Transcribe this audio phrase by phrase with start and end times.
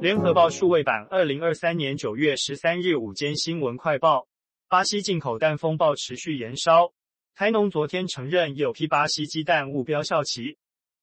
[0.00, 4.26] 联合报数位版，二零二三年九月十三日午间新闻快报：
[4.66, 6.94] 巴西进口蛋风暴持续延烧。
[7.34, 10.56] 台农昨天承认有批巴西鸡蛋误标效期。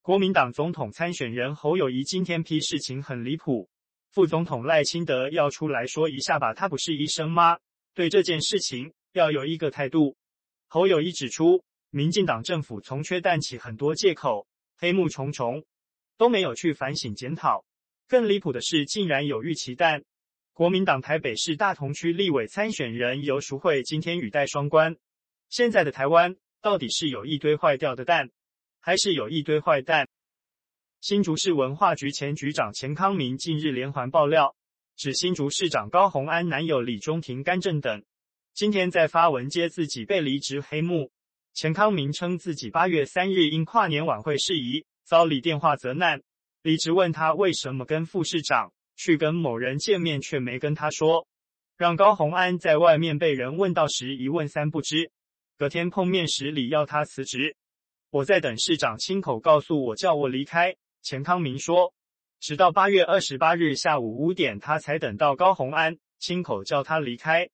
[0.00, 3.68] 国民党总统参选人侯友谊今天批事情很离谱，
[4.12, 7.58] 副总统赖清德要出来说一下吧，他不是医生吗？
[7.94, 10.16] 对这件事情要有一个态度。
[10.68, 14.46] 侯友谊指出，民进党政府从缺蛋起很多借口，
[14.78, 15.64] 黑幕重重，
[16.16, 17.64] 都没有去反省检讨。
[18.06, 20.04] 更离谱的是，竟然有预期蛋。
[20.52, 24.96] 国民党台北市大同区立委参选人游淑慧今天语带双关：
[25.48, 28.30] 现在的台湾到底是有一堆坏掉的蛋，
[28.80, 30.08] 还是有一堆坏蛋？
[31.00, 34.54] 新竹市文化局前局长钱康明近日连环爆料，
[34.96, 38.04] 指新竹市长高虹安男友李中庭、干政等，
[38.54, 41.10] 今天在发文揭自己被离职黑幕。
[41.52, 46.22] 钱康明称自己八月三日因跨年晚会事宜遭李电话责难。
[46.64, 51.28] 李直问他为什么跟副市长去跟某人见面，却没跟他说，
[51.76, 55.12] 让高洪安在外面被人问到时一问三不知。
[55.58, 57.54] 隔天碰面时，李要他辞职。
[58.08, 60.74] 我在等市长亲口告诉我叫我离开。
[61.02, 61.92] 钱康明说，
[62.40, 67.50] 直到八月二十八日下午五点，他才等到高洪安亲口叫他离开。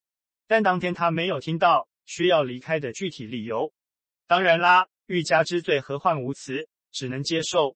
[0.46, 3.72] 但当天他没有听到需要离开的具体理由。
[4.28, 7.74] 当然啦，欲加之罪，何患无辞，只能接受。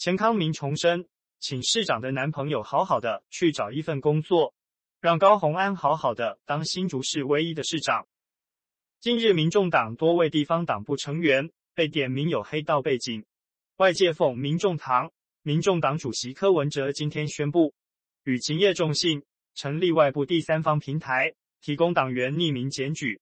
[0.00, 1.06] 钱康明重申，
[1.40, 4.54] 请市长的男朋友好好的去找一份工作，
[4.98, 8.08] 让高虹安好好的当新竹市唯一的市长。
[8.98, 13.26] 近日，民众党多位地方党部成员被点名有黑道背景，
[13.76, 15.12] 外界讽民众党。
[15.42, 17.74] 民众党主席柯文哲今天宣布，
[18.24, 19.22] 与勤业众信
[19.54, 23.20] 成立外部第三方平台，提供党员匿名检举，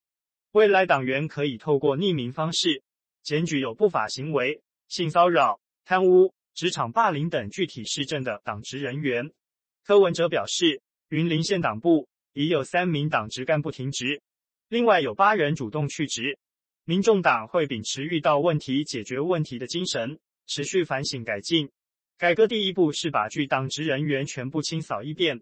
[0.52, 2.84] 未来党员可以透过匿名方式
[3.24, 6.32] 检举有不法行为、性骚扰、贪污。
[6.58, 9.30] 职场霸凌等具体事证的党职人员，
[9.84, 14.20] 柯文哲表示，云林县党部已有三名党职干部停职，
[14.68, 16.36] 另外有八人主动去职。
[16.82, 20.18] 民众党会秉持遇到问题解决问题的精神，
[20.48, 21.70] 持续反省改进。
[22.16, 25.40] 改革第一步是把具党职人员全部清扫一遍，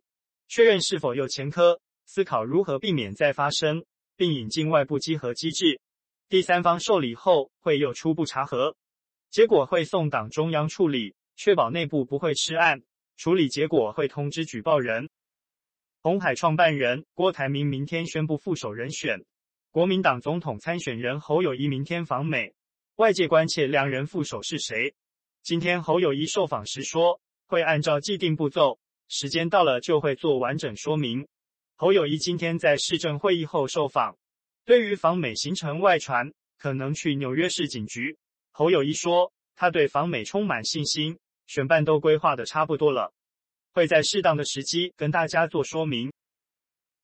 [0.49, 3.83] 确认是否有前科，思考如何避免再发生，
[4.19, 5.81] 并引进外部稽核机制。
[6.29, 8.77] 第三方受理后会有初步查核。
[9.31, 12.83] 结果会送党中央处理，确保内部不会吃案。
[13.17, 15.09] 处理结果会通知举报人。
[16.03, 19.25] 红海创办人郭台铭明天宣布副手人选，
[19.71, 22.55] 国民党总统参选人侯友谊明天访美，
[22.97, 24.95] 外界关切两人副手是谁。
[25.43, 31.27] 今天侯友谊受访时说，会按照既定步骤，时间到了就会做完整说明。
[31.75, 34.19] 侯友谊今天在市政会议后受访，
[34.65, 38.19] 对于访美行程外传可能去纽约市警局。
[38.59, 43.12] 侯友宜说，他对访美充满信心，选办都规划的差不多了，
[43.75, 46.11] 会在适当的时机跟大家做说明。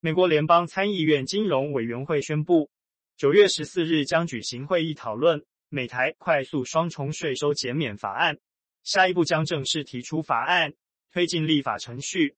[0.00, 2.70] 美国联邦参议院金融委员会宣布，
[3.18, 8.38] 九月十四日将举行会议讨论美台快速双重税收减免法案，
[8.82, 10.72] 下一步将正式提出法案，
[11.12, 12.34] 推进立法程序。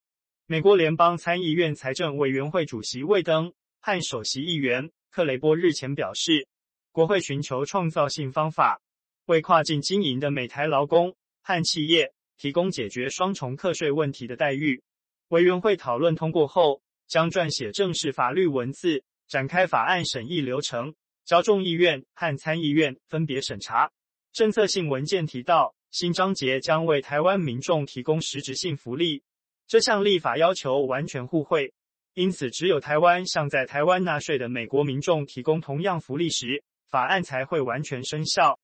[0.46, 6.48] 美国联邦参议院财政委员会主席魏登和首席议员克雷波日前表示，
[6.90, 8.80] 国会寻求创造性方法。
[9.26, 14.82] 为跨境经营的美台劳工和企业提供解决双重课税问题的待遇。
[15.28, 23.90] 委员会讨论通过后，将撰写正式法律文字，展开法案审议流程，交众议院和参议院分别审查。
[24.32, 29.22] 政策性文件提到，新章节将为台湾民众提供实质性福利。
[29.66, 31.72] 这项立法要求完全互惠，
[32.12, 38.58] 因此只有台湾向在台湾纳税的美国民众提供同样福利时，法案才会完全生效。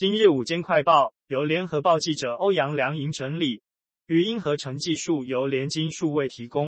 [0.00, 3.60] 今日午间快报由联合报记者欧阳良莹整理，
[4.06, 6.66] 语音合成技术由联金数位提供。